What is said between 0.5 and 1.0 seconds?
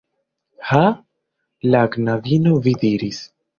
Ha?